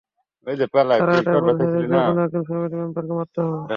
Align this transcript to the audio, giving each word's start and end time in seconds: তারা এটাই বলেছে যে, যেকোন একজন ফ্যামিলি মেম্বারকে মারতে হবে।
তারা 0.93 1.13
এটাই 1.13 1.37
বলেছে 1.39 1.65
যে, 1.73 1.79
যেকোন 1.91 2.17
একজন 2.25 2.43
ফ্যামিলি 2.47 2.75
মেম্বারকে 2.75 3.13
মারতে 3.13 3.39
হবে। 3.43 3.61